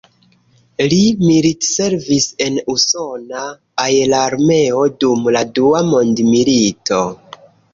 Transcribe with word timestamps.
Li 0.93 1.01
militservis 1.31 2.25
en 2.47 2.57
usona 2.75 3.43
aerarmeo 3.85 4.81
dum 5.05 5.31
la 5.37 5.45
Dua 5.61 5.85
Mondmilito. 5.95 7.03